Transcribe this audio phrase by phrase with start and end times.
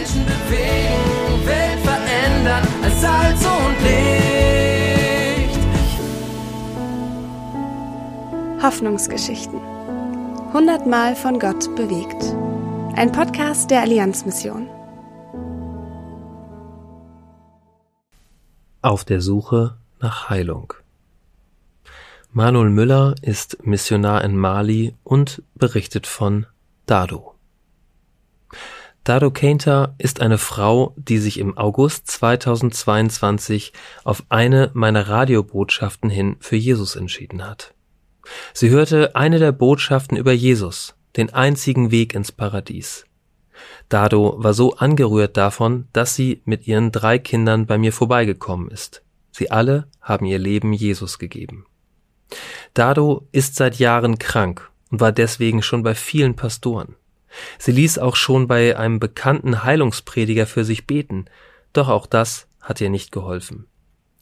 [0.00, 5.60] Menschen bewegen, Welt verändern als Salz und Licht.
[8.62, 9.60] Hoffnungsgeschichten.
[10.54, 12.34] Hundertmal von Gott bewegt.
[12.96, 14.70] Ein Podcast der Allianzmission.
[18.80, 20.72] Auf der Suche nach Heilung.
[22.32, 26.46] Manuel Müller ist Missionar in Mali und berichtet von
[26.86, 27.34] Dado.
[29.10, 33.72] Dado Kainter ist eine Frau, die sich im August 2022
[34.04, 37.74] auf eine meiner Radiobotschaften hin für Jesus entschieden hat.
[38.54, 43.04] Sie hörte eine der Botschaften über Jesus, den einzigen Weg ins Paradies.
[43.88, 49.02] Dado war so angerührt davon, dass sie mit ihren drei Kindern bei mir vorbeigekommen ist.
[49.32, 51.66] Sie alle haben ihr Leben Jesus gegeben.
[52.74, 56.94] Dado ist seit Jahren krank und war deswegen schon bei vielen Pastoren.
[57.58, 61.26] Sie ließ auch schon bei einem bekannten Heilungsprediger für sich beten,
[61.72, 63.66] doch auch das hat ihr nicht geholfen.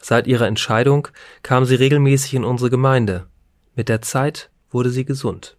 [0.00, 1.08] Seit ihrer Entscheidung
[1.42, 3.26] kam sie regelmäßig in unsere Gemeinde.
[3.74, 5.56] Mit der Zeit wurde sie gesund.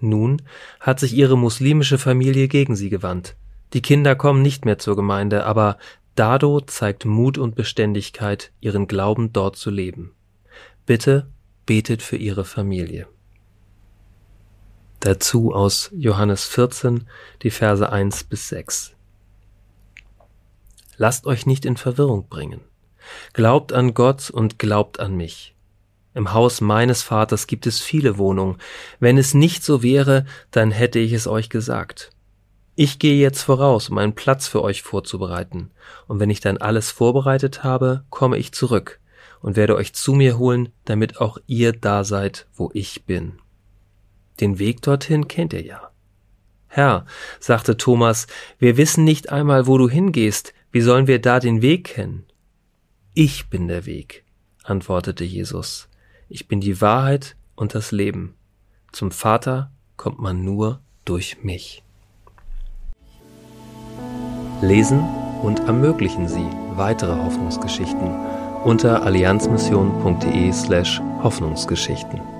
[0.00, 0.42] Nun
[0.80, 3.36] hat sich ihre muslimische Familie gegen sie gewandt.
[3.72, 5.78] Die Kinder kommen nicht mehr zur Gemeinde, aber
[6.14, 10.12] Dado zeigt Mut und Beständigkeit, ihren Glauben dort zu leben.
[10.86, 11.28] Bitte
[11.66, 13.08] betet für ihre Familie.
[15.00, 17.06] Dazu aus Johannes 14,
[17.42, 18.94] die Verse 1 bis 6.
[20.96, 22.60] Lasst euch nicht in Verwirrung bringen.
[23.32, 25.54] Glaubt an Gott und glaubt an mich.
[26.14, 28.58] Im Haus meines Vaters gibt es viele Wohnungen.
[28.98, 32.10] Wenn es nicht so wäre, dann hätte ich es euch gesagt.
[32.74, 35.70] Ich gehe jetzt voraus, um einen Platz für euch vorzubereiten.
[36.08, 38.98] Und wenn ich dann alles vorbereitet habe, komme ich zurück
[39.40, 43.38] und werde euch zu mir holen, damit auch ihr da seid, wo ich bin.
[44.40, 45.90] Den Weg dorthin kennt ihr ja.
[46.68, 47.06] Herr,
[47.40, 48.26] sagte Thomas,
[48.58, 52.26] wir wissen nicht einmal, wo du hingehst, wie sollen wir da den Weg kennen?
[53.14, 54.24] Ich bin der Weg,
[54.62, 55.88] antwortete Jesus.
[56.28, 58.34] Ich bin die Wahrheit und das Leben.
[58.92, 61.82] Zum Vater kommt man nur durch mich.
[64.60, 65.00] Lesen
[65.42, 68.14] und ermöglichen Sie weitere Hoffnungsgeschichten
[68.64, 72.37] unter allianzmission.de slash Hoffnungsgeschichten.